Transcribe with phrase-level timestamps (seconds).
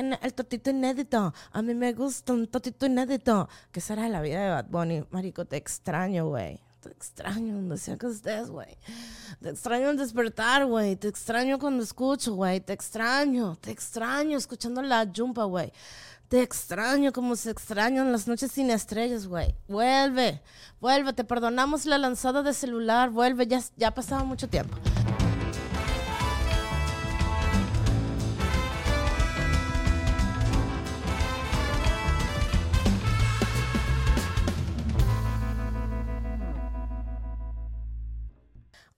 [0.00, 1.34] el totito inédito.
[1.52, 3.48] A mí me gusta un totito inédito.
[3.70, 5.04] ¿Qué será la vida de Bad Bunny?
[5.10, 6.60] Marico, te extraño, güey.
[6.80, 8.76] Te extraño donde sea que estés, güey.
[9.40, 10.96] Te extraño al despertar, güey.
[10.96, 12.60] Te extraño cuando escucho, güey.
[12.60, 15.72] Te extraño, te extraño escuchando la jumpa, güey.
[16.28, 19.54] Te extraño como se extrañan las noches sin estrellas, güey.
[19.68, 20.40] Vuelve,
[20.80, 21.12] vuelve.
[21.12, 23.10] Te perdonamos la lanzada de celular.
[23.10, 24.76] Vuelve, ya, ya ha pasado mucho tiempo.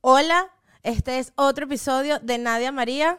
[0.07, 0.51] Hola,
[0.83, 3.19] este es otro episodio de Nadia María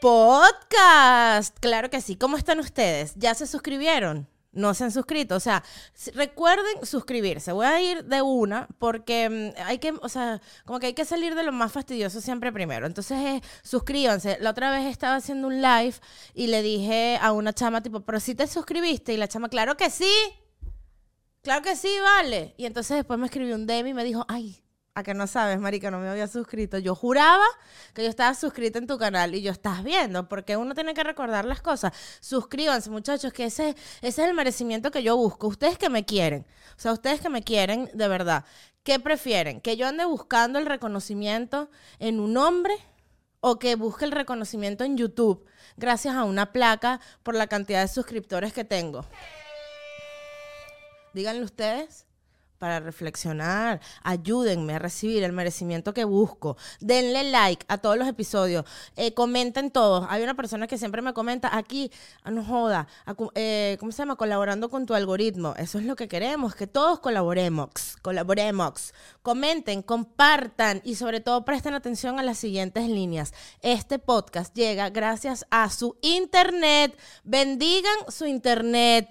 [0.00, 1.58] Podcast.
[1.60, 2.16] Claro que sí.
[2.16, 3.12] ¿Cómo están ustedes?
[3.16, 4.26] ¿Ya se suscribieron?
[4.52, 5.36] No se han suscrito.
[5.36, 5.62] O sea,
[6.14, 7.52] recuerden suscribirse.
[7.52, 11.04] Voy a ir de una porque mm, hay que, o sea, como que hay que
[11.04, 12.86] salir de lo más fastidioso siempre primero.
[12.86, 14.38] Entonces, eh, suscríbanse.
[14.40, 15.96] La otra vez estaba haciendo un live
[16.32, 19.12] y le dije a una chama, tipo, pero si te suscribiste.
[19.12, 20.14] Y la chama, claro que sí.
[21.42, 22.54] Claro que sí, vale.
[22.56, 24.63] Y entonces después me escribió un DM y me dijo, ay,
[24.96, 26.78] a que no sabes, marica, no me había suscrito.
[26.78, 27.44] Yo juraba
[27.94, 31.02] que yo estaba suscrita en tu canal y yo estás viendo, porque uno tiene que
[31.02, 31.92] recordar las cosas.
[32.20, 35.48] Suscríbanse, muchachos, que ese, ese es el merecimiento que yo busco.
[35.48, 38.44] Ustedes que me quieren, o sea, ustedes que me quieren de verdad,
[38.84, 39.60] ¿qué prefieren?
[39.60, 42.74] ¿Que yo ande buscando el reconocimiento en un hombre?
[43.46, 45.44] o que busque el reconocimiento en YouTube
[45.76, 49.04] gracias a una placa por la cantidad de suscriptores que tengo.
[51.12, 52.06] Díganle ustedes
[52.64, 56.56] para reflexionar, ayúdenme a recibir el merecimiento que busco.
[56.80, 58.64] Denle like a todos los episodios,
[58.96, 60.06] eh, comenten todos.
[60.08, 61.90] Hay una persona que siempre me comenta aquí,
[62.22, 62.88] ah, no joda,
[63.34, 64.16] eh, ¿cómo se llama?
[64.16, 65.54] Colaborando con tu algoritmo.
[65.58, 68.94] Eso es lo que queremos, que todos colaboremos, colaboremos.
[69.20, 73.34] Comenten, compartan y sobre todo presten atención a las siguientes líneas.
[73.60, 76.98] Este podcast llega gracias a su internet.
[77.24, 79.06] Bendigan su internet.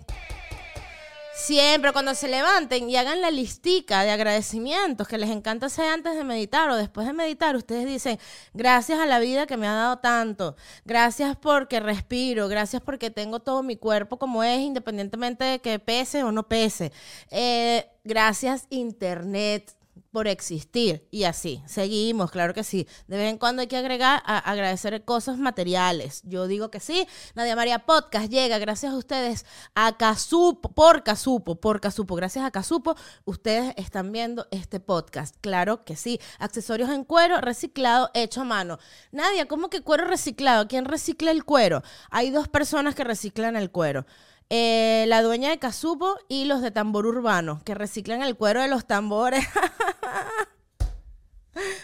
[1.35, 6.15] Siempre cuando se levanten y hagan la listica de agradecimientos que les encanta hacer antes
[6.15, 8.19] de meditar o después de meditar, ustedes dicen,
[8.53, 10.55] gracias a la vida que me ha dado tanto,
[10.85, 16.23] gracias porque respiro, gracias porque tengo todo mi cuerpo como es, independientemente de que pese
[16.23, 16.91] o no pese.
[17.31, 19.73] Eh, gracias Internet
[20.13, 22.87] por existir y así, seguimos, claro que sí.
[23.07, 26.21] De vez en cuando hay que agregar, a- agradecer cosas materiales.
[26.23, 27.07] Yo digo que sí.
[27.33, 32.15] Nadia María Podcast llega gracias a ustedes a Casupo, por Casupo, por Casupo.
[32.15, 35.35] Gracias a Casupo, ustedes están viendo este podcast.
[35.41, 36.19] Claro que sí.
[36.37, 38.77] Accesorios en cuero reciclado, hecho a mano.
[39.11, 40.67] Nadia, ¿cómo que cuero reciclado?
[40.67, 41.81] ¿Quién recicla el cuero?
[42.11, 44.05] Hay dos personas que reciclan el cuero.
[44.49, 48.67] Eh, la dueña de Casupo y los de Tambor Urbano, que reciclan el cuero de
[48.67, 49.43] los tambores.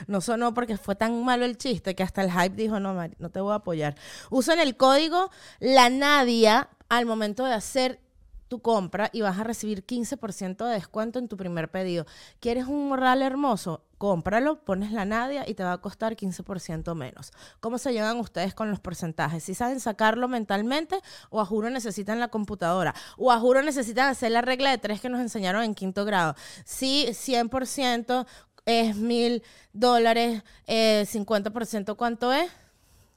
[0.07, 3.15] No sonó porque fue tan malo el chiste que hasta el hype dijo, no, Mari,
[3.19, 3.95] no te voy a apoyar.
[4.29, 7.99] Usan el código La Nadia al momento de hacer
[8.49, 12.05] tu compra y vas a recibir 15% de descuento en tu primer pedido.
[12.41, 13.85] ¿Quieres un morral hermoso?
[13.99, 17.31] Cómpralo, pones la Nadia y te va a costar 15% menos.
[17.59, 19.43] ¿Cómo se llevan ustedes con los porcentajes?
[19.43, 20.99] ¿Si saben sacarlo mentalmente
[21.29, 22.95] o a juro necesitan la computadora?
[23.17, 26.33] ¿O a juro necesitan hacer la regla de tres que nos enseñaron en quinto grado?
[26.65, 28.25] Sí, 100%
[28.69, 29.41] es mil
[29.73, 32.49] dólares, eh, 50% ¿cuánto es?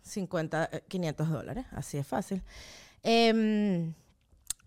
[0.02, 2.42] 50, eh, 500 dólares, así es fácil.
[3.02, 3.92] Em,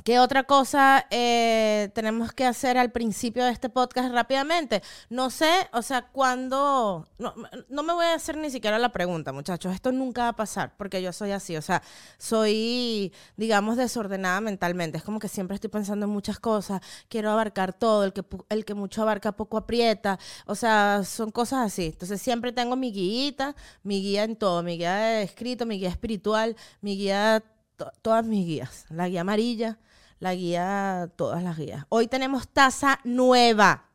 [0.05, 4.83] ¿Qué otra cosa eh, tenemos que hacer al principio de este podcast rápidamente?
[5.09, 7.07] No sé, o sea, cuándo...
[7.17, 7.33] No,
[7.81, 9.73] me voy a hacer ni siquiera la pregunta, muchachos.
[9.73, 11.57] Esto nunca va a pasar porque yo soy así.
[11.57, 11.81] O sea,
[12.19, 14.99] soy, digamos, desordenada mentalmente.
[14.99, 16.81] Es como que siempre estoy pensando en muchas cosas.
[17.09, 18.03] Quiero abarcar todo.
[18.03, 20.19] El que, el que mucho abarca, poco aprieta.
[20.45, 21.87] O sea, son cosas así.
[21.87, 24.61] Entonces siempre tengo mi guía, mi guía en todo.
[24.61, 27.43] Mi guía de escrito, mi guía espiritual, mi guía
[27.75, 28.85] to- todas mis guías.
[28.89, 29.79] La guía amarilla,
[30.19, 31.85] la guía, todas las guías.
[31.89, 33.89] Hoy tenemos taza nueva.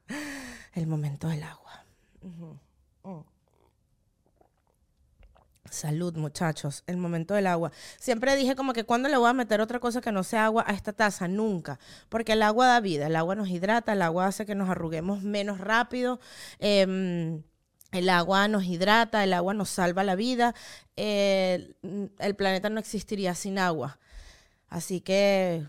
[0.75, 1.84] El momento del agua.
[2.22, 2.53] Mm.
[5.70, 6.82] Salud, muchachos.
[6.88, 7.70] El momento del agua.
[7.98, 10.65] Siempre dije como que cuando le voy a meter otra cosa que no sea agua
[10.66, 11.78] a esta taza, nunca.
[12.09, 15.22] Porque el agua da vida, el agua nos hidrata, el agua hace que nos arruguemos
[15.22, 16.18] menos rápido.
[16.59, 17.45] Em,
[17.92, 20.54] el agua nos hidrata, el agua nos salva la vida.
[20.97, 21.74] eh,
[22.18, 23.98] el planeta no existiría sin agua.
[24.68, 25.66] Así que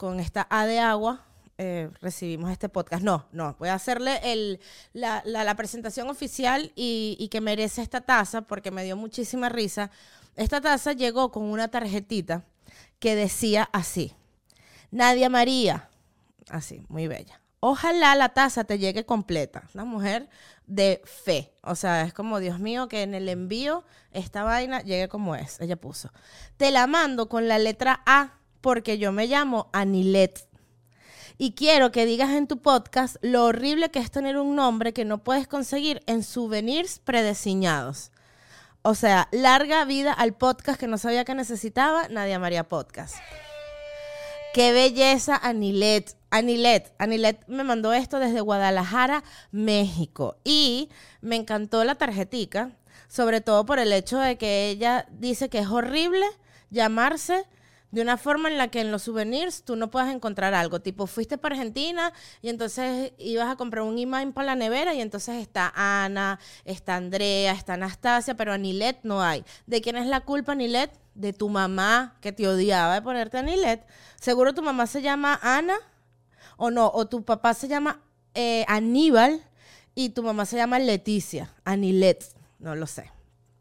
[0.00, 1.26] con esta A de agua
[1.58, 3.02] eh, recibimos este podcast.
[3.02, 4.58] No, no, voy a hacerle
[4.94, 9.90] la presentación oficial y, y que merece esta taza porque me dio muchísima risa.
[10.36, 12.44] Esta taza llegó con una tarjetita
[12.98, 14.14] que decía así,
[14.90, 15.90] Nadia María,
[16.48, 17.38] así, muy bella.
[17.60, 19.64] Ojalá la taza te llegue completa.
[19.74, 20.30] Una mujer
[20.66, 21.52] de fe.
[21.62, 25.60] O sea, es como, Dios mío, que en el envío esta vaina llegue como es.
[25.60, 26.10] Ella puso.
[26.56, 30.46] Te la mando con la letra A porque yo me llamo Anilet.
[31.38, 35.06] Y quiero que digas en tu podcast lo horrible que es tener un nombre que
[35.06, 38.12] no puedes conseguir en souvenirs predesiñados.
[38.82, 43.16] O sea, larga vida al podcast que no sabía que necesitaba, Nadia María Podcast.
[44.52, 46.16] Qué belleza, Anilet.
[46.30, 50.36] Anilet, Anilet me mandó esto desde Guadalajara, México.
[50.44, 50.90] Y
[51.20, 52.72] me encantó la tarjetica,
[53.08, 56.26] sobre todo por el hecho de que ella dice que es horrible
[56.70, 57.46] llamarse
[57.90, 60.80] de una forma en la que en los souvenirs tú no puedas encontrar algo.
[60.80, 65.00] Tipo, fuiste para Argentina y entonces ibas a comprar un imán para la nevera y
[65.00, 69.44] entonces está Ana, está Andrea, está Anastasia, pero Anilet no hay.
[69.66, 70.92] ¿De quién es la culpa, Anilet?
[71.14, 73.84] De tu mamá que te odiaba de ponerte Anilet.
[74.20, 75.76] Seguro tu mamá se llama Ana
[76.56, 78.00] o no, o tu papá se llama
[78.34, 79.42] eh, Aníbal
[79.94, 82.24] y tu mamá se llama Leticia, Anilet,
[82.58, 83.10] no lo sé.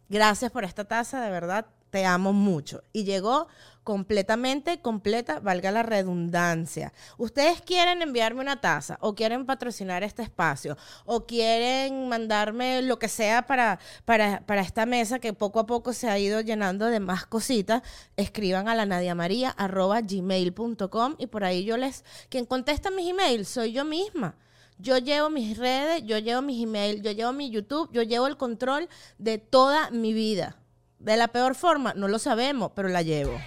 [0.09, 2.83] Gracias por esta taza, de verdad, te amo mucho.
[2.93, 3.47] Y llegó
[3.83, 6.93] completamente completa, valga la redundancia.
[7.17, 13.07] Ustedes quieren enviarme una taza o quieren patrocinar este espacio o quieren mandarme lo que
[13.07, 16.99] sea para, para, para esta mesa que poco a poco se ha ido llenando de
[16.99, 17.81] más cositas,
[18.15, 23.85] escriban a la nadiamaría.gmail.com y por ahí yo les, quien contesta mis emails soy yo
[23.85, 24.35] misma.
[24.77, 28.37] Yo llevo mis redes, yo llevo mis emails, yo llevo mi YouTube, yo llevo el
[28.37, 28.87] control
[29.17, 30.57] de toda mi vida.
[30.99, 33.39] De la peor forma, no lo sabemos, pero la llevo.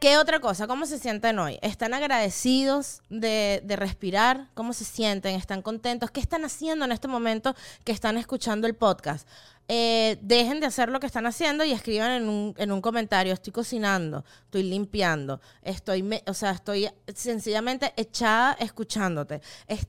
[0.00, 0.66] ¿Qué otra cosa?
[0.66, 1.58] ¿Cómo se sienten hoy?
[1.62, 4.48] ¿Están agradecidos de, respirar?
[4.54, 5.34] ¿Cómo se sienten?
[5.34, 6.10] ¿Están contentos?
[6.10, 9.26] ¿Qué están haciendo en este momento que están escuchando el podcast?
[9.68, 13.32] Eh, dejen de hacer lo que están haciendo y escriban en un, en un comentario,
[13.32, 19.40] estoy cocinando, estoy limpiando, estoy, o sea, estoy sencillamente echada escuchándote,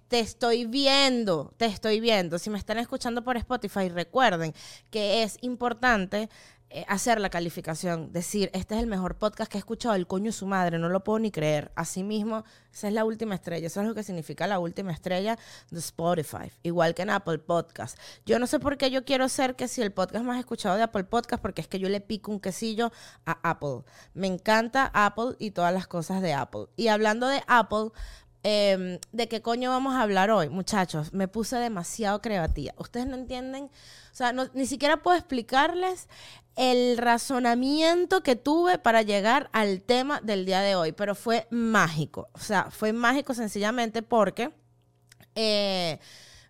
[0.07, 2.39] te estoy viendo, te estoy viendo.
[2.39, 4.55] Si me están escuchando por Spotify, recuerden
[4.89, 6.29] que es importante
[6.69, 10.33] eh, hacer la calificación, decir, este es el mejor podcast que he escuchado, el coño
[10.33, 11.71] su madre, no lo puedo ni creer.
[11.75, 12.43] Asimismo,
[12.73, 15.39] esa es la última estrella, eso es lo que significa la última estrella
[15.71, 17.97] de Spotify, igual que en Apple Podcast.
[18.25, 20.83] Yo no sé por qué yo quiero ser que si el podcast más escuchado de
[20.83, 22.91] Apple Podcast, porque es que yo le pico un quesillo
[23.25, 23.83] a Apple.
[24.13, 26.65] Me encanta Apple y todas las cosas de Apple.
[26.75, 27.91] Y hablando de Apple,
[28.43, 30.49] em, ¿de qué coño vamos a hablar hoy?
[30.49, 32.73] Muchachos, me puse demasiado creativa.
[32.77, 33.69] Ustedes no entienden
[34.11, 36.09] o sea, ni siquiera puedo explicarles
[36.57, 42.29] el razonamiento que tuve para llegar al tema del día de hoy, pero fue mágico.
[42.33, 44.51] O sea, fue mágico sencillamente porque
[45.35, 45.99] eh,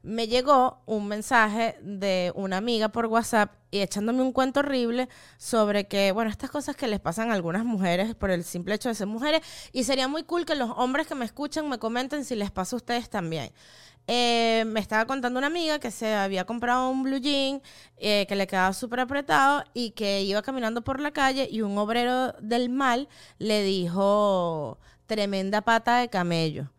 [0.03, 5.89] me llegó un mensaje de una amiga por WhatsApp y echándome un cuento horrible sobre
[5.89, 8.95] que, bueno, estas cosas que les pasan a algunas mujeres por el simple hecho de
[8.95, 9.41] ser mujeres,
[9.73, 12.77] y sería muy cool que los hombres que me escuchan me comenten si les pasa
[12.77, 13.51] a ustedes también.
[14.07, 17.61] Eh, me estaba contando una amiga que se había comprado un blue jean
[17.97, 21.77] eh, que le quedaba súper apretado y que iba caminando por la calle y un
[21.77, 26.71] obrero del mal le dijo tremenda pata de camello.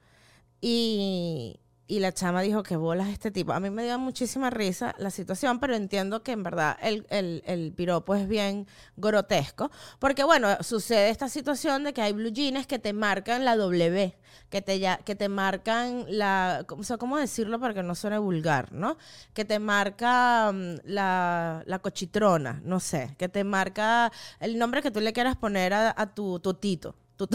[0.60, 3.52] Y, y la chama dijo que bolas este tipo.
[3.54, 7.72] A mí me dio muchísima risa la situación, pero entiendo que en verdad el, el,
[7.72, 9.70] piropo es bien grotesco.
[9.98, 14.14] Porque bueno, sucede esta situación de que hay blue jeans que te marcan la W,
[14.50, 18.18] que te, ya, que te marcan la, o sea, ¿cómo decirlo para que no suene
[18.18, 18.98] vulgar, no?
[19.32, 24.90] Que te marca mm, la, la, cochitrona, no sé, que te marca el nombre que
[24.90, 26.94] tú le quieras poner a, a tu totito.
[27.18, 27.28] Tu,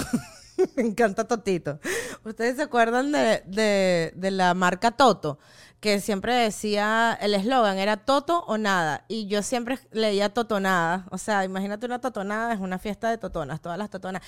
[0.76, 1.80] Me encanta Totito.
[2.24, 5.40] ¿Ustedes se acuerdan de, la marca Toto?
[5.80, 9.04] Que siempre decía, el eslogan era Toto o nada.
[9.10, 11.06] Y yo siempre leía Totonada.
[11.12, 13.62] O sea, imagínate una totonada, es una fiesta de totonas.
[13.62, 14.22] Todas las totonas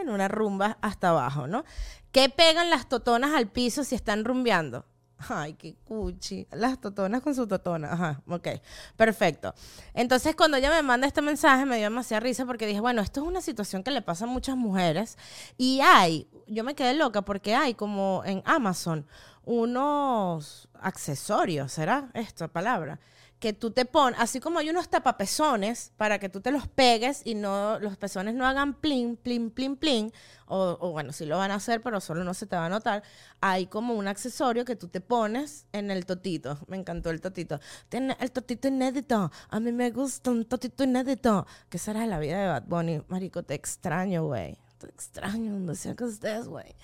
[0.00, 1.64] en una rumba hasta abajo, ¿no?
[2.12, 4.86] ¿Qué pegan las totonas al piso si están rumbeando?
[5.28, 6.46] Ay, qué cuchi.
[6.52, 7.92] Las totonas con su totona.
[7.92, 8.48] Ajá, ok.
[8.96, 9.54] Perfecto.
[9.94, 13.20] Entonces, cuando ella me manda este mensaje, me dio demasiada risa porque dije, bueno, esto
[13.20, 15.18] es una situación que le pasa a muchas mujeres.
[15.58, 19.06] Y hay, yo me quedé loca porque hay como en Amazon
[19.44, 23.00] unos accesorios, ¿será esto palabra?
[23.40, 27.22] Que tú te pones, así como hay unos tapapezones para que tú te los pegues
[27.24, 30.12] y no los pezones no hagan plin, plin, plin, plin,
[30.46, 32.68] o, o, bueno, sí lo van a hacer, pero solo no se te va a
[32.68, 33.02] notar,
[33.40, 36.58] hay como un accesorio que tú te pones en el totito.
[36.66, 37.60] Me encantó el totito.
[37.88, 39.30] Tiene el totito inédito.
[39.48, 41.46] A mí me gusta un totito inédito.
[41.68, 43.02] ¿Qué será la vida de Bad Bunny?
[43.08, 44.58] Marico, te extraño, güey.
[44.80, 46.74] Te extraño donde sea que estés, güey.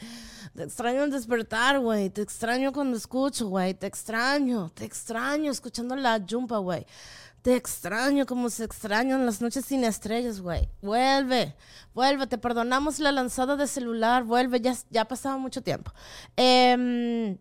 [0.54, 2.10] Te extraño en despertar, güey.
[2.10, 3.72] Te extraño cuando escucho, güey.
[3.72, 6.86] Te extraño, te extraño escuchando la jumpa, güey.
[7.40, 10.68] Te extraño como se extrañan las noches sin estrellas, güey.
[10.82, 11.54] Vuelve,
[11.94, 15.90] vuelve, te perdonamos la lanzada de celular, vuelve, ya, ya ha pasado mucho tiempo.
[16.36, 17.38] Em,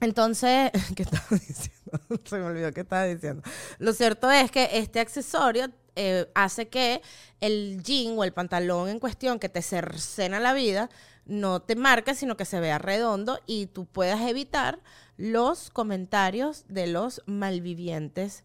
[0.00, 2.20] entonces, ¿qué estaba diciendo?
[2.24, 3.42] Se me olvidó qué estaba diciendo.
[3.78, 7.02] Lo cierto es que este accesorio eh, hace que
[7.40, 10.90] el jean o el pantalón en cuestión que te cercena la vida
[11.26, 14.80] no te marque, sino que se vea redondo y tú puedas evitar
[15.16, 18.42] los comentarios de los malvivientes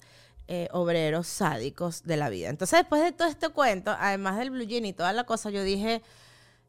[0.48, 2.50] eh, obreros sádicos de la vida.
[2.50, 5.64] Entonces, después de todo este cuento, además del blue jean y toda la cosa, yo
[5.64, 6.04] dije,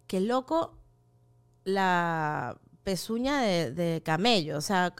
[0.06, 0.75] qué loco
[1.64, 2.56] la
[2.87, 4.57] pezuña de, camello.
[4.57, 4.95] O sea,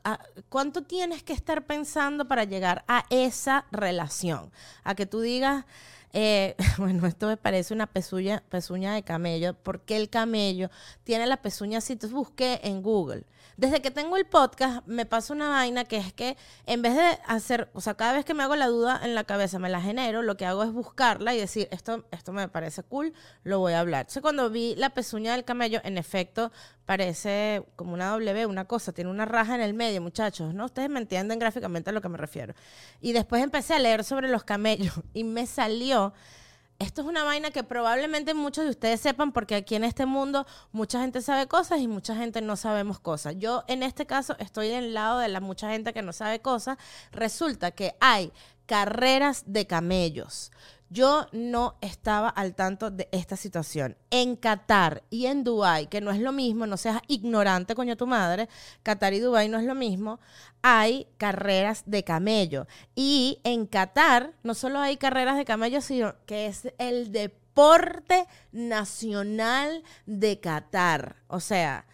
[0.49, 4.51] ¿cuánto tienes que estar pensando para llegar a esa relación?
[4.83, 5.67] A que tú digas,
[6.13, 10.69] eh, bueno, esto me parece una pezuña, pezuña de camello, porque el camello
[11.05, 11.93] tiene la pezuña así.
[11.93, 13.23] Entonces busqué en Google
[13.57, 16.37] desde que tengo el podcast, me pasa una vaina que es que
[16.67, 19.25] en vez de hacer, o sea, cada vez que me hago la duda en la
[19.25, 22.83] cabeza, me la genero, lo que hago es buscarla y decir, esto, esto me parece
[22.83, 24.03] cool, lo voy a hablar.
[24.03, 26.53] Entonces, cuando vi la pezuña del camello, en efecto,
[26.85, 30.67] parece como una W, una cosa, tiene una raja en el medio, muchachos, ¿no?
[30.67, 32.55] Ustedes me entienden gráficamente a lo que me refiero.
[33.01, 36.13] Y después empecé a leer sobre los camellos y me salió
[36.79, 40.47] esto es una vaina que probablemente muchos de ustedes sepan porque aquí en este mundo
[40.73, 43.35] mucha gente sabe cosas y mucha gente no sabemos cosas.
[43.39, 46.77] Yo en este caso estoy del lado de la mucha gente que no sabe cosas.
[47.13, 48.33] Resulta que hay
[48.67, 50.51] carreras de camellos.
[50.89, 53.97] Yo no estaba al tanto de esta situación.
[54.11, 58.07] En Qatar y en Dubái, que no es lo mismo, no seas ignorante, coño tu
[58.07, 58.49] madre,
[58.83, 60.21] Qatar y Dubái no es lo mismo,
[60.63, 62.69] hay carreras de camello.
[62.95, 69.83] Y en Qatar no solo hay carreras de camello, sino que es el deporte nacional
[70.07, 71.17] de Qatar.
[71.27, 71.87] O sea,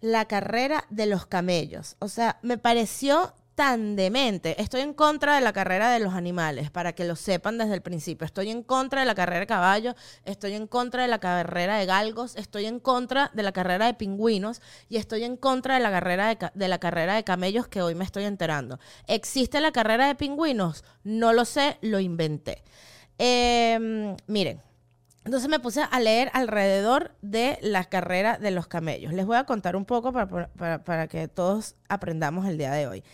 [0.00, 1.96] la carrera de los camellos.
[1.98, 4.60] O sea, me pareció tan demente.
[4.60, 7.82] Estoy en contra de la carrera de los animales, para que lo sepan desde el
[7.82, 8.24] principio.
[8.24, 9.94] Estoy en contra de la carrera de caballos,
[10.24, 13.94] estoy en contra de la carrera de galgos, estoy en contra de la carrera de
[13.94, 17.94] pingüinos y estoy en contra de la carrera de, la carrera de camellos que hoy
[17.94, 18.78] me estoy enterando.
[19.06, 20.84] ¿Existe la carrera de pingüinos?
[21.04, 22.62] No lo sé, lo inventé.
[23.18, 24.60] Em, miren.
[25.24, 29.14] Entonces me puse a leer alrededor de la carrera de los camellos.
[29.14, 33.04] Les voy a contar un poco para, para que todos aprendamos el día de hoy.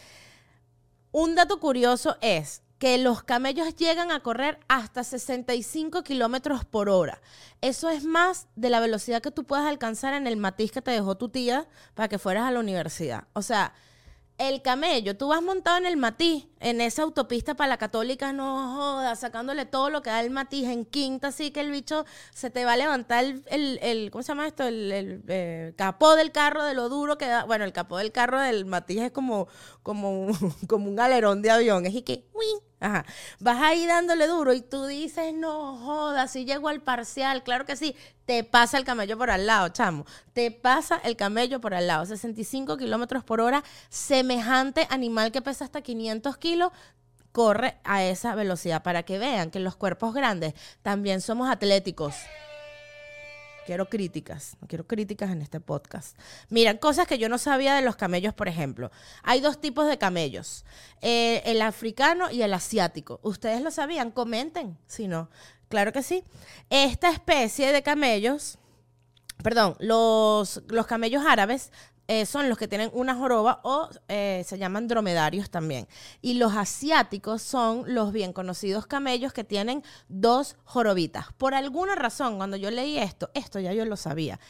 [1.12, 7.20] Un dato curioso es que los camellos llegan a correr hasta 65 kilómetros por hora.
[7.60, 10.92] Eso es más de la velocidad que tú puedas alcanzar en el matiz que te
[10.92, 13.24] dejó tu tía para que fueras a la universidad.
[13.34, 13.74] O sea,
[14.40, 18.74] el camello, tú vas montado en el matiz, en esa autopista para la católica, no
[18.74, 22.48] jodas, sacándole todo lo que da el matiz en quinta, así que el bicho se
[22.48, 24.66] te va a levantar el, el, ¿cómo se llama esto?
[24.66, 27.44] El, eh, capó del carro de lo duro que da.
[27.44, 29.46] Bueno, el capó del carro del matiz es como,
[29.82, 30.28] como,
[30.66, 32.24] como un alerón de avión, es y que,
[32.80, 33.04] Ajá.
[33.38, 37.76] Vas ahí dándole duro y tú dices, no jodas, si llego al parcial, claro que
[37.76, 37.94] sí,
[38.24, 40.06] te pasa el camello por al lado, chamo.
[40.32, 42.06] Te pasa el camello por al lado.
[42.06, 46.72] 65 kilómetros por hora, semejante animal que pesa hasta 500 kilos,
[47.32, 52.16] corre a esa velocidad para que vean que los cuerpos grandes también somos atléticos
[53.66, 56.16] quiero críticas, quiero críticas en este podcast.
[56.48, 58.90] Mira, cosas que yo no sabía de los camellos, por ejemplo.
[59.22, 60.64] Hay dos tipos de camellos,
[61.00, 63.20] eh, el africano y el asiático.
[63.22, 64.10] ¿Ustedes lo sabían?
[64.10, 65.30] Comenten, si no.
[65.68, 66.24] Claro que sí.
[66.68, 68.58] Esta especie de camellos,
[69.42, 71.70] perdón, los, los camellos árabes
[72.12, 75.86] eh, son los que tienen una joroba o eh, se llaman dromedarios también.
[76.20, 81.26] Y los asiáticos son los bien conocidos camellos que tienen dos jorobitas.
[81.38, 84.40] Por alguna razón, cuando yo leí esto, esto ya yo lo sabía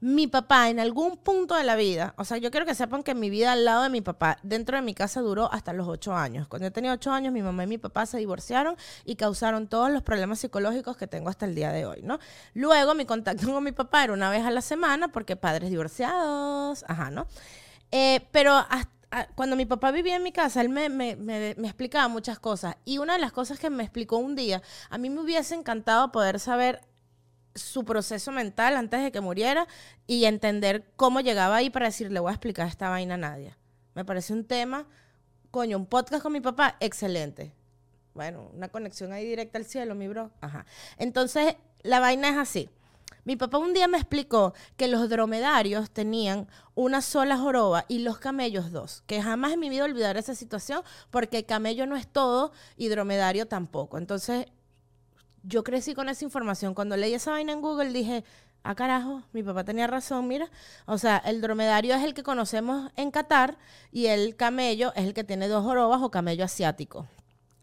[0.00, 3.14] mi papá en algún punto de la vida, o sea, yo quiero que sepan que
[3.14, 6.14] mi vida al lado de mi papá, dentro de mi casa duró hasta los ocho
[6.14, 6.46] años.
[6.46, 9.90] Cuando yo tenía ocho años, mi mamá y mi papá se divorciaron y causaron todos
[9.90, 12.18] los problemas psicológicos que tengo hasta el día de hoy, ¿no?
[12.54, 16.84] Luego mi contacto con mi papá era una vez a la semana porque padres divorciados,
[16.86, 17.26] ajá, ¿no?
[17.90, 18.64] Eh, pero
[19.34, 20.86] cuando mi papá vivía en mi casa, él me,
[21.64, 22.76] explicaba muchas cosas.
[22.84, 26.12] Y una de las cosas que me explicó un día, a mí me hubiese encantado
[26.12, 26.82] poder saber
[27.54, 29.66] su proceso mental antes de que muriera
[30.06, 33.56] y entender cómo llegaba ahí para decir, le voy a explicar esta vaina a nadie.
[33.94, 34.86] Me parece un tema,
[35.50, 37.52] coño, un podcast con mi papá, excelente.
[38.14, 40.30] Bueno, una conexión ahí directa al cielo, mi bro.
[40.40, 40.66] Ajá.
[40.96, 42.70] Entonces, la vaina es así.
[43.24, 48.18] Mi papá un día me explicó que los dromedarios tenían una sola joroba y los
[48.18, 49.02] camellos dos.
[49.06, 52.88] Que jamás en mi vida olvidaré esa situación porque el camello no es todo y
[52.88, 53.98] dromedario tampoco.
[53.98, 54.46] Entonces,
[55.48, 56.74] yo crecí con esa información.
[56.74, 58.24] Cuando leí esa vaina en Google dije,
[58.62, 60.50] ah carajo, mi papá tenía razón, mira.
[60.86, 63.56] O sea, el dromedario es el que conocemos en Qatar
[63.90, 67.06] y el camello es el que tiene dos jorobas o camello asiático.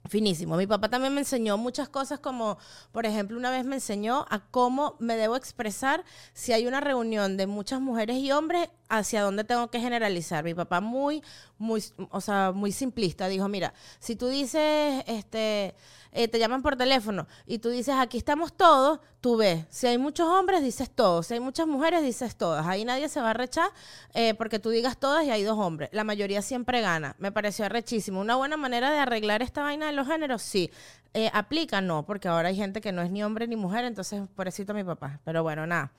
[0.08, 0.56] Finísimo.
[0.56, 2.60] Mi papá también me enseñó muchas cosas como,
[2.92, 7.38] por ejemplo, una vez me enseñó a cómo me debo expresar si hay una reunión
[7.38, 10.44] de muchas mujeres y hombres, hacia dónde tengo que generalizar.
[10.44, 11.24] Mi papá muy,
[11.58, 13.28] muy, o sea, muy simplista.
[13.28, 15.76] Dijo, mira, si tú dices, este,
[16.12, 19.66] eh, te llaman por teléfono y tú dices, aquí estamos todos, tú ves.
[19.70, 21.28] Si hay muchos hombres, dices todos.
[21.28, 22.66] Si hay muchas mujeres, dices todas.
[22.66, 23.70] Ahí nadie se va a rechar
[24.14, 25.90] eh, porque tú digas todas y hay dos hombres.
[25.92, 27.16] La mayoría siempre gana.
[27.20, 28.22] Me pareció rechísimo.
[28.22, 30.72] Una buena manera de arreglar esta vaina de los géneros, sí.
[31.14, 34.22] Eh, aplica, no, porque ahora hay gente que no es ni hombre ni mujer, entonces
[34.36, 35.20] por eso mi papá.
[35.24, 35.92] Pero bueno, nada.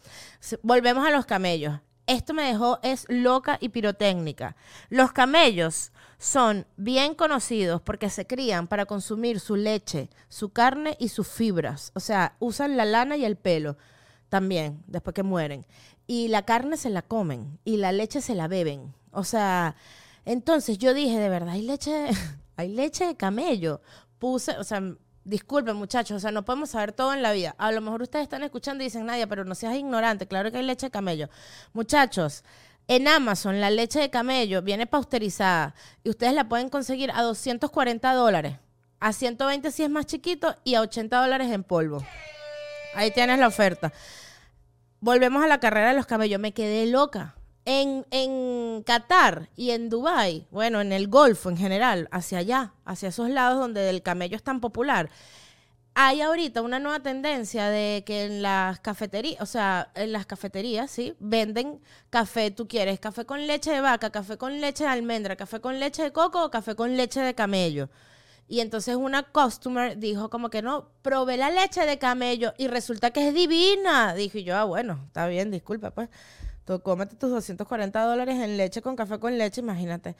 [0.62, 1.78] Volvemos a los camellos.
[2.06, 4.56] Esto me dejó es loca y pirotécnica.
[4.90, 11.08] Los camellos son bien conocidos porque se crían para consumir su leche, su carne y
[11.08, 11.90] sus fibras.
[11.94, 13.76] O sea, usan la lana y el pelo
[14.28, 15.66] también, después que mueren.
[16.06, 18.94] Y la carne se la comen y la leche se la beben.
[19.10, 19.74] O sea,
[20.24, 22.08] entonces yo dije, de verdad, hay leche,
[22.56, 23.80] hay leche de camello.
[24.18, 24.80] Puse, o sea,
[25.26, 27.54] disculpen muchachos, o sea, no podemos saber todo en la vida.
[27.58, 30.58] A lo mejor ustedes están escuchando y dicen, Nadia, pero no seas ignorante, claro que
[30.58, 31.28] hay leche de camello.
[31.72, 32.44] Muchachos,
[32.86, 38.14] en Amazon, la leche de camello viene pausterizada y ustedes la pueden conseguir a 240
[38.14, 38.56] dólares.
[39.00, 42.02] A 120 si es más chiquito y a 80 dólares en polvo.
[42.94, 43.92] Ahí tienes la oferta.
[45.00, 46.40] Volvemos a la carrera de los camellos.
[46.40, 47.34] Me quedé loca.
[47.66, 53.10] En, en Qatar y en Dubai, bueno, en el Golfo en general, hacia allá, hacia
[53.10, 55.10] esos lados donde el camello es tan popular
[55.98, 60.90] hay ahorita una nueva tendencia de que en las cafeterías, o sea, en las cafeterías,
[60.90, 61.14] ¿sí?
[61.20, 61.80] Venden
[62.10, 65.80] café, tú quieres café con leche de vaca, café con leche de almendra, café con
[65.80, 67.88] leche de coco o café con leche de camello.
[68.46, 73.10] Y entonces una customer dijo como que no, probé la leche de camello y resulta
[73.10, 74.12] que es divina.
[74.14, 76.10] Dije yo, ah, bueno, está bien, disculpa, pues.
[76.66, 80.16] Tú cómete tus 240 dólares en leche con café con leche, imagínate.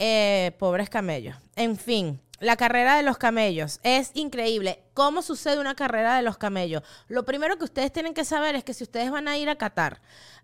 [0.00, 1.36] Eh, pobres camellos.
[1.54, 3.78] En fin, la carrera de los camellos.
[3.84, 4.82] Es increíble.
[4.92, 6.82] ¿Cómo sucede una carrera de los camellos?
[7.06, 9.56] Lo primero que ustedes tienen que saber es que si ustedes van a ir a
[9.56, 10.02] Qatar,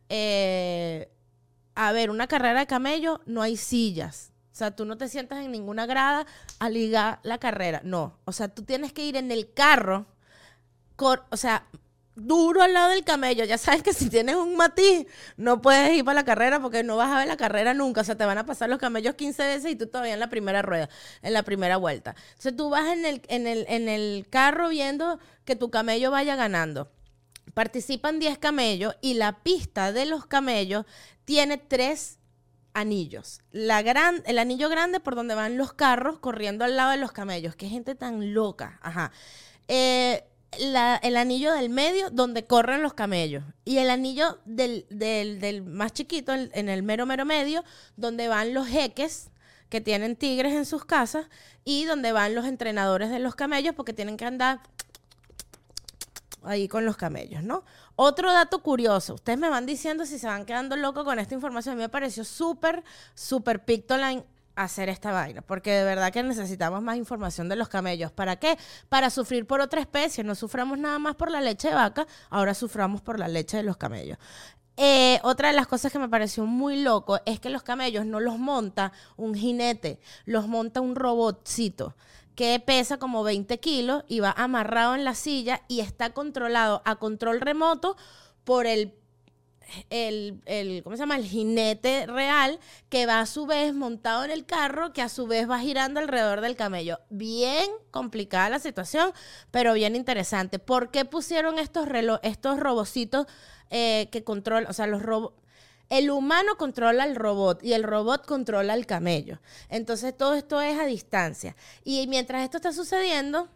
[0.08, 1.10] eh,
[1.74, 4.30] a ver, una carrera de camello, no hay sillas.
[4.52, 6.26] O sea, tú no te sientas en ninguna grada
[6.60, 7.80] a ligar la carrera.
[7.82, 8.18] No.
[8.24, 10.06] O sea, tú tienes que ir en el carro.
[10.96, 11.66] o sea,
[12.14, 13.44] duro al lado del camello.
[13.44, 16.96] Ya sabes que si tienes un matiz, no puedes ir para la carrera porque no
[16.96, 18.02] vas a ver la carrera nunca.
[18.02, 20.30] O sea, te van a pasar los camellos 15 veces y tú todavía en la
[20.30, 20.88] primera rueda,
[21.22, 22.14] en la primera vuelta.
[22.30, 26.36] Entonces tú vas en el, en el, en el carro viendo que tu camello vaya
[26.36, 26.90] ganando.
[27.54, 30.86] Participan 10 camellos y la pista de los camellos
[31.24, 32.18] tiene tres
[32.72, 33.40] anillos.
[33.50, 37.12] La gran, el anillo grande por donde van los carros corriendo al lado de los
[37.12, 37.56] camellos.
[37.56, 38.78] Qué gente tan loca.
[38.82, 39.10] Ajá.
[39.68, 40.24] Eh,
[40.58, 43.44] el anillo del medio donde corren los camellos.
[43.64, 47.64] Y el anillo del, del, más chiquito, en el mero mero medio,
[47.96, 49.30] donde van los jeques
[49.68, 51.26] que tienen tigres en sus casas
[51.64, 54.60] y donde van los entrenadores de los camellos porque tienen que andar
[56.42, 57.64] ahí con los camellos, ¿no?
[57.96, 61.74] Otro dato curioso, ustedes me van diciendo si se van quedando locos con esta información,
[61.74, 62.82] a mí me pareció súper,
[63.14, 64.24] súper pictoline
[64.62, 68.12] hacer esta vaina, porque de verdad que necesitamos más información de los camellos.
[68.12, 68.58] ¿Para qué?
[68.88, 70.24] Para sufrir por otra especie.
[70.24, 73.62] No suframos nada más por la leche de vaca, ahora suframos por la leche de
[73.62, 74.18] los camellos.
[74.76, 78.18] Eh, otra de las cosas que me pareció muy loco es que los camellos no
[78.18, 81.96] los monta un jinete, los monta un robotcito
[82.34, 86.96] que pesa como 20 kilos y va amarrado en la silla y está controlado a
[86.96, 87.96] control remoto
[88.44, 88.94] por el
[89.90, 91.16] el, el, ¿cómo se llama?
[91.16, 95.26] El jinete real que va a su vez montado en el carro, que a su
[95.26, 96.98] vez va girando alrededor del camello.
[97.10, 99.12] Bien complicada la situación,
[99.50, 100.58] pero bien interesante.
[100.58, 101.88] ¿Por qué pusieron estos,
[102.22, 103.26] estos robocitos
[103.70, 105.40] eh, que controlan, o sea, los robots?
[105.90, 109.40] El humano controla al robot y el robot controla al camello.
[109.68, 111.56] Entonces todo esto es a distancia.
[111.82, 113.48] Y mientras esto está sucediendo,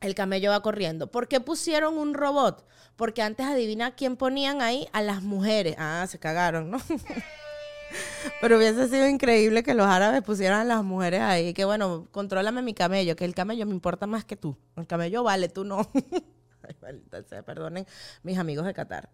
[0.00, 1.10] el camello va corriendo.
[1.10, 2.66] ¿Por qué pusieron un robot?
[2.96, 5.76] Porque antes adivina quién ponían ahí a las mujeres.
[5.78, 6.78] Ah, se cagaron, ¿no?
[8.40, 11.54] Pero hubiese sido increíble que los árabes pusieran a las mujeres ahí.
[11.54, 14.56] Que bueno, contrólame mi camello, que el camello me importa más que tú.
[14.76, 15.88] El camello vale, tú no.
[16.62, 17.86] Ay, perdonen
[18.22, 19.08] mis amigos de Qatar.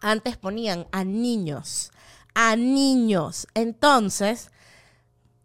[0.00, 1.90] Antes ponían a niños,
[2.34, 3.48] a niños.
[3.54, 4.50] Entonces,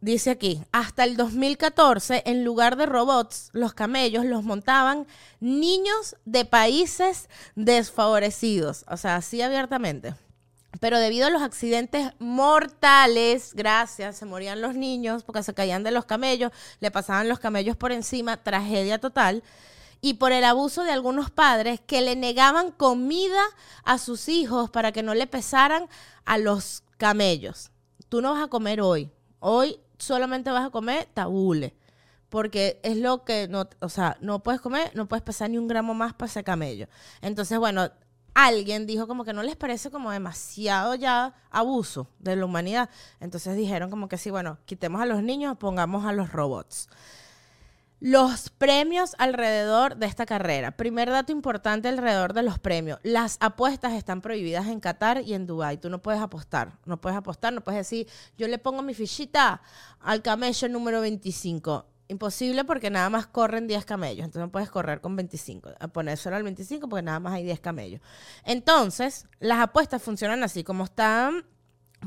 [0.01, 5.05] Dice aquí, hasta el 2014, en lugar de robots, los camellos los montaban
[5.39, 10.15] niños de países desfavorecidos, o sea, así abiertamente.
[10.79, 15.91] Pero debido a los accidentes mortales, gracias, se morían los niños porque se caían de
[15.91, 19.43] los camellos, le pasaban los camellos por encima, tragedia total.
[20.01, 23.43] Y por el abuso de algunos padres que le negaban comida
[23.83, 25.87] a sus hijos para que no le pesaran
[26.25, 27.69] a los camellos.
[28.09, 29.11] Tú no vas a comer hoy.
[29.39, 31.73] Hoy solamente vas a comer tabule.
[32.29, 35.67] Porque es lo que no, o sea, no puedes comer, no puedes pesar ni un
[35.67, 36.87] gramo más para ese camello.
[37.21, 37.91] Entonces, bueno,
[38.33, 42.89] alguien dijo como que no les parece como demasiado ya abuso de la humanidad.
[43.19, 46.87] Entonces dijeron como que sí, bueno, quitemos a los niños, pongamos a los robots.
[48.03, 50.71] Los premios alrededor de esta carrera.
[50.71, 52.97] Primer dato importante alrededor de los premios.
[53.03, 55.77] Las apuestas están prohibidas en Qatar y en Dubái.
[55.77, 56.79] Tú no puedes apostar.
[56.85, 58.07] No puedes apostar, no puedes decir,
[58.39, 59.61] yo le pongo mi fichita
[59.99, 61.85] al camello número 25.
[62.07, 64.25] Imposible porque nada más corren 10 camellos.
[64.25, 65.69] Entonces no puedes correr con 25.
[65.79, 68.01] A poner solo al 25 porque nada más hay 10 camellos.
[68.45, 70.63] Entonces, las apuestas funcionan así.
[70.63, 71.45] Como están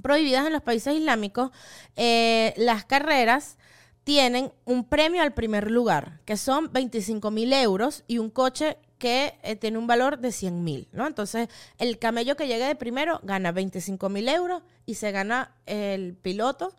[0.03, 1.53] prohibidas en los países islámicos,
[1.95, 3.59] eh, las carreras
[4.05, 9.35] tienen un premio al primer lugar, que son 25 mil euros y un coche que
[9.43, 11.07] eh, tiene un valor de 100 mil, ¿no?
[11.07, 16.15] Entonces, el camello que llegue de primero gana 25 mil euros y se gana el
[16.15, 16.75] piloto,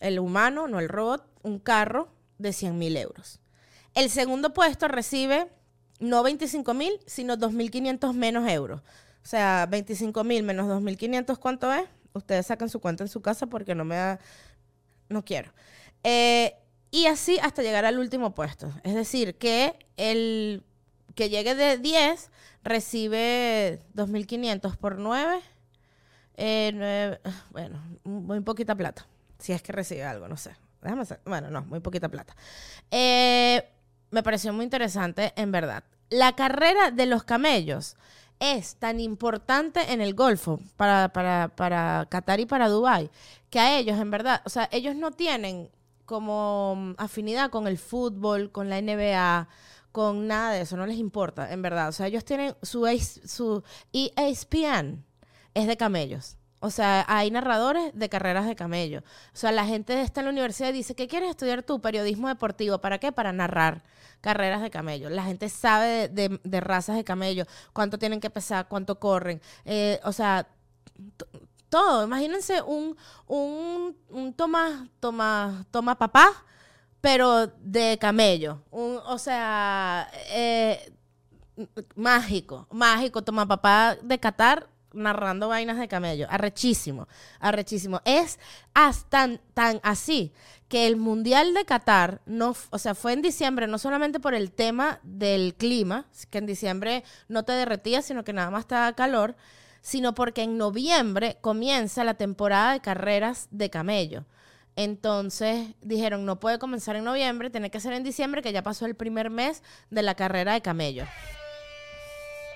[0.00, 2.08] el humano, no el robot, un carro
[2.38, 3.40] de 100 mil euros.
[3.94, 5.48] El segundo puesto recibe
[5.98, 8.82] no 25 mil, sino 2.500 menos euros.
[9.22, 11.84] O sea, 25 mil menos 2.500, ¿cuánto es?
[12.12, 14.20] Ustedes sacan su cuenta en su casa porque no me da...
[15.08, 15.52] No quiero.
[16.02, 16.56] Eh,
[16.90, 18.72] y así hasta llegar al último puesto.
[18.82, 20.62] Es decir, que el
[21.14, 22.30] que llegue de 10
[22.62, 25.40] recibe 2.500 por 9.
[26.36, 27.18] Eh,
[27.50, 29.06] bueno, muy poquita plata.
[29.38, 30.56] Si es que recibe algo, no sé.
[30.82, 31.20] Déjame hacer.
[31.24, 32.36] Bueno, no, muy poquita plata.
[32.90, 33.68] Eh,
[34.10, 35.84] me pareció muy interesante, en verdad.
[36.10, 37.96] La carrera de los camellos
[38.38, 43.10] es tan importante en el Golfo para, para, para Qatar y para Dubái
[43.50, 45.70] que a ellos, en verdad, o sea, ellos no tienen
[46.06, 49.48] como mm, afinidad con el fútbol, con la NBA,
[49.92, 51.88] con nada de eso, no les importa, en verdad.
[51.88, 52.86] O sea, ellos tienen su,
[53.24, 55.04] su ESPN,
[55.54, 56.36] es de camellos.
[56.60, 59.02] O sea, hay narradores de carreras de camellos.
[59.32, 61.80] O sea, la gente está en la universidad y dice, ¿qué quieres estudiar tú?
[61.80, 62.78] Periodismo deportivo.
[62.80, 63.12] ¿Para qué?
[63.12, 63.84] Para narrar
[64.20, 65.12] carreras de camellos.
[65.12, 69.40] La gente sabe de, razas de camellos, cuánto tienen que pesar, cuánto corren.
[69.64, 70.48] Eh, o sea,
[72.04, 76.44] Imagínense un, un, un toma, toma, toma papá,
[77.00, 78.62] pero de camello.
[78.70, 80.92] Un, o sea, eh,
[81.94, 86.26] mágico, mágico, toma papá de Qatar narrando vainas de camello.
[86.30, 87.06] Arrechísimo,
[87.38, 88.00] arrechísimo.
[88.04, 88.38] Es
[88.74, 90.32] hasta tan así
[90.68, 94.50] que el Mundial de Qatar, no, o sea, fue en diciembre, no solamente por el
[94.50, 99.36] tema del clima, que en diciembre no te derretías, sino que nada más estaba calor,
[99.86, 104.24] sino porque en noviembre comienza la temporada de carreras de camello.
[104.74, 108.84] Entonces dijeron, no puede comenzar en noviembre, tiene que ser en diciembre, que ya pasó
[108.86, 111.04] el primer mes de la carrera de camello.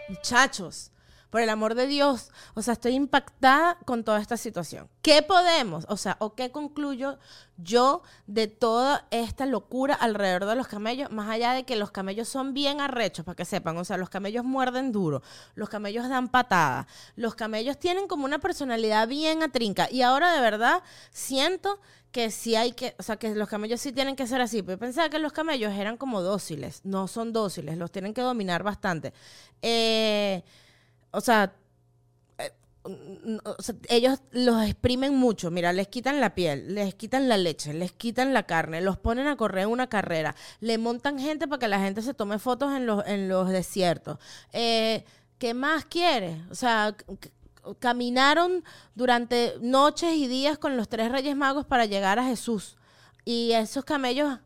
[0.08, 0.90] Muchachos,
[1.30, 4.88] por el amor de Dios, o sea, estoy impactada con toda esta situación.
[5.00, 7.18] ¿Qué podemos, o sea, o qué concluyo
[7.56, 12.28] yo de toda esta locura alrededor de los camellos, más allá de que los camellos
[12.28, 15.22] son bien arrechos, para que sepan, o sea, los camellos muerden duro,
[15.54, 20.40] los camellos dan patadas, los camellos tienen como una personalidad bien atrinca y ahora de
[20.40, 21.80] verdad siento
[22.12, 24.62] que sí hay que, o sea, que los camellos sí tienen que ser así.
[24.62, 26.80] Pero pensaba que los camellos eran como dóciles.
[26.84, 29.12] No son dóciles, los tienen que dominar bastante.
[29.62, 30.42] Eh,
[31.10, 31.54] o sea,
[32.38, 32.52] eh,
[33.88, 35.50] ellos los exprimen mucho.
[35.50, 39.26] Mira, les quitan la piel, les quitan la leche, les quitan la carne, los ponen
[39.26, 42.86] a correr una carrera, le montan gente para que la gente se tome fotos en
[42.86, 44.18] los, en los desiertos.
[44.52, 45.04] Eh,
[45.38, 46.42] ¿Qué más quiere?
[46.50, 46.94] O sea,
[47.78, 52.76] caminaron durante noches y días con los tres reyes magos para llegar a Jesús.
[53.24, 54.38] Y esos camellos,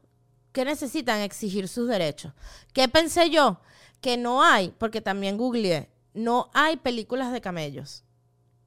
[0.52, 1.20] ¿qué necesitan?
[1.20, 2.32] Exigir sus derechos.
[2.72, 3.60] ¿Qué pensé yo?
[4.00, 8.04] Que no hay, porque también googleé, no hay películas de camellos.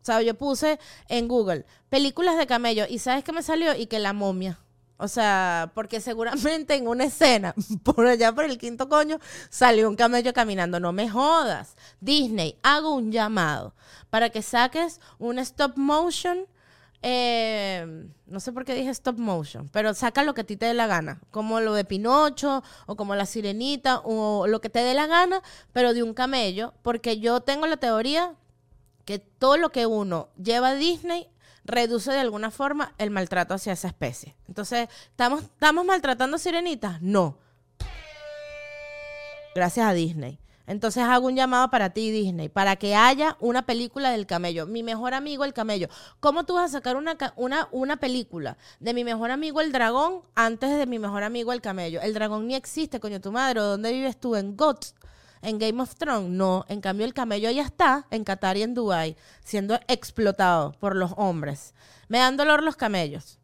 [0.02, 0.80] O sea, yo puse
[1.10, 3.76] en Google películas de camellos y ¿sabes qué me salió?
[3.76, 4.60] Y que la momia.
[4.98, 9.96] O sea, porque seguramente en una escena, por allá por el quinto coño, salió un
[9.96, 10.80] camello caminando.
[10.80, 11.76] No me jodas.
[12.00, 13.74] Disney, hago un llamado
[14.10, 16.48] para que saques un stop motion.
[17.10, 20.66] Eh, no sé por qué dije stop motion, pero saca lo que a ti te
[20.66, 24.80] dé la gana, como lo de Pinocho o como la sirenita o lo que te
[24.80, 25.42] dé la gana,
[25.72, 28.36] pero de un camello, porque yo tengo la teoría
[29.06, 31.30] que todo lo que uno lleva a Disney
[31.64, 34.36] reduce de alguna forma el maltrato hacia esa especie.
[34.50, 37.02] Entonces, ¿estamos, ¿estamos maltratando sirenitas?
[37.02, 37.38] No.
[39.56, 40.42] Gracias a Disney.
[40.68, 44.68] Entonces hago un llamado para ti, Disney, para que haya una película del camello.
[44.68, 45.88] Mi mejor amigo, el camello.
[46.20, 50.22] ¿Cómo tú vas a sacar una, una, una película de mi mejor amigo, el dragón,
[50.36, 52.02] antes de mi mejor amigo, el camello?
[52.02, 53.62] El dragón ni existe, coño, tu madre.
[53.62, 54.36] ¿Dónde vives tú?
[54.36, 54.94] En GOTS
[55.42, 56.66] en Game of Thrones, no.
[56.68, 61.12] En cambio, el camello ya está en Qatar y en Dubai, siendo explotado por los
[61.18, 61.74] hombres.
[62.08, 63.40] Me dan dolor los camellos.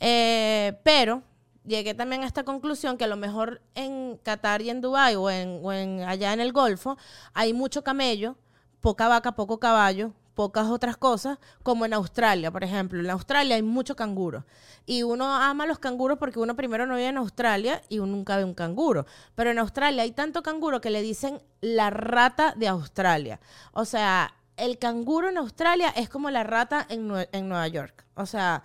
[0.00, 1.22] Eh, pero
[1.66, 5.30] llegué también a esta conclusión que a lo mejor en Qatar y en Dubái o
[5.30, 6.96] en, allá en el Golfo
[7.34, 8.36] hay mucho camello,
[8.80, 13.00] poca vaca, poco caballo, pocas otras cosas, como en Australia, por ejemplo.
[13.00, 14.44] En Australia hay mucho canguro.
[14.84, 18.36] Y uno ama los canguros porque uno primero no vive en Australia y uno nunca
[18.36, 19.06] ve un canguro.
[19.34, 23.40] Pero en Australia hay tanto canguro que le dicen la rata de Australia.
[23.72, 28.04] O sea, el canguro en Australia es como la rata en Nueva York.
[28.14, 28.62] O sea,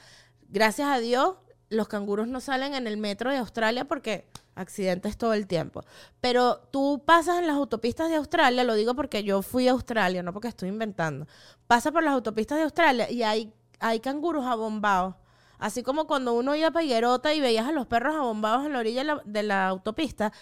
[0.50, 1.36] gracias a Dios,
[1.72, 5.84] los canguros no salen en el metro de Australia porque accidentes todo el tiempo.
[6.20, 10.22] Pero tú pasas en las autopistas de Australia, lo digo porque yo fui a Australia,
[10.22, 11.28] no porque estoy inventando.
[11.68, 15.16] Pasa por las autopistas de Australia y hay, hay canguros abombados.
[15.60, 18.80] Así como cuando uno iba a Higuerota y veías a los perros abombados en la
[18.80, 20.34] orilla de la, de la autopista,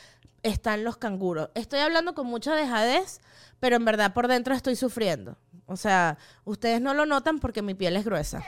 [0.41, 1.49] están los canguros.
[1.53, 3.21] Estoy hablando con mucha dejadez,
[3.59, 5.37] pero en verdad por dentro estoy sufriendo.
[5.67, 8.43] O sea, ustedes no lo notan porque mi piel es gruesa.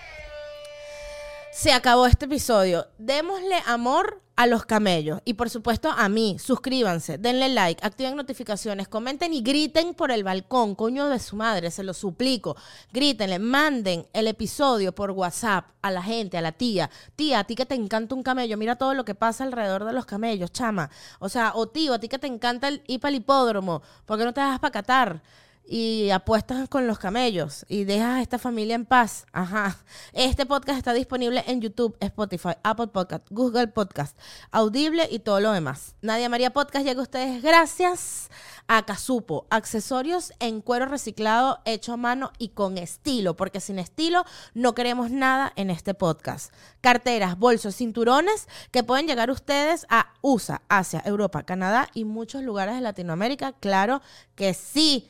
[1.51, 2.87] Se acabó este episodio.
[2.97, 6.37] Démosle amor a los camellos y por supuesto a mí.
[6.39, 11.69] Suscríbanse, denle like, activen notificaciones, comenten y griten por el balcón, coño de su madre,
[11.69, 12.55] se lo suplico.
[12.93, 16.89] Grítenle, manden el episodio por WhatsApp a la gente, a la tía.
[17.17, 19.91] Tía, a ti que te encanta un camello, mira todo lo que pasa alrededor de
[19.91, 20.89] los camellos, chama.
[21.19, 24.33] O sea, o tío, a ti que te encanta el ir hipódromo, ¿por qué no
[24.33, 25.21] te vas para Qatar?
[25.65, 29.25] Y apuestas con los camellos y dejas a esta familia en paz.
[29.31, 29.77] Ajá.
[30.13, 34.17] Este podcast está disponible en YouTube, Spotify, Apple Podcast, Google Podcast,
[34.51, 35.95] Audible y todo lo demás.
[36.01, 38.29] Nadia María Podcast llega a ustedes gracias
[38.67, 44.25] a Casupo, accesorios en cuero reciclado, hecho a mano y con estilo, porque sin estilo
[44.53, 46.53] no queremos nada en este podcast.
[46.81, 52.75] Carteras, bolsos, cinturones que pueden llegar ustedes a USA, Asia, Europa, Canadá y muchos lugares
[52.75, 53.53] de Latinoamérica.
[53.53, 54.01] Claro
[54.35, 55.09] que sí.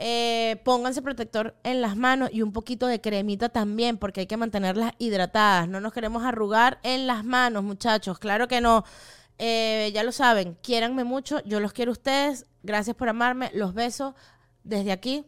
[0.00, 4.36] Eh, pónganse protector en las manos y un poquito de cremita también, porque hay que
[4.36, 5.68] mantenerlas hidratadas.
[5.68, 8.18] No nos queremos arrugar en las manos, muchachos.
[8.20, 8.84] Claro que no.
[9.38, 11.42] Eh, ya lo saben, quiéranme mucho.
[11.44, 12.46] Yo los quiero a ustedes.
[12.62, 13.50] Gracias por amarme.
[13.54, 14.14] Los beso
[14.62, 15.26] desde aquí.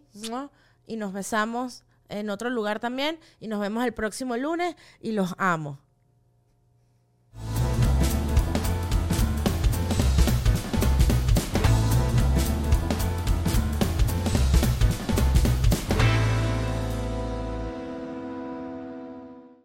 [0.87, 3.19] Y nos besamos en otro lugar también.
[3.41, 4.77] Y nos vemos el próximo lunes.
[5.01, 5.81] Y los amo.